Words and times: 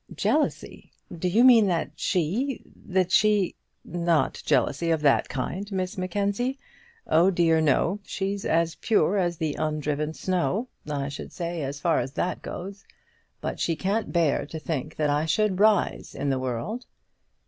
"Jealousy! 0.15 0.91
Do 1.15 1.27
you 1.27 1.43
mean 1.43 1.67
that 1.67 1.91
she 1.95 2.63
that 2.87 3.11
she" 3.11 3.53
"Not 3.85 4.41
jealousy 4.43 4.89
of 4.89 5.01
that 5.03 5.29
kind, 5.29 5.71
Miss 5.71 5.95
Mackenzie. 5.95 6.57
Oh 7.05 7.29
dear, 7.29 7.61
no. 7.61 7.99
She's 8.03 8.43
as 8.43 8.73
pure 8.73 9.17
as 9.19 9.37
the 9.37 9.53
undriven 9.59 10.15
snow, 10.15 10.69
I 10.89 11.07
should 11.09 11.31
say, 11.31 11.61
as 11.61 11.79
far 11.79 11.99
as 11.99 12.13
that 12.13 12.41
goes. 12.41 12.83
But 13.41 13.59
she 13.59 13.75
can't 13.75 14.11
bear 14.11 14.47
to 14.47 14.57
think 14.57 14.95
that 14.95 15.11
I 15.11 15.27
should 15.27 15.59
rise 15.59 16.15
in 16.15 16.31
the 16.31 16.39
world." 16.39 16.87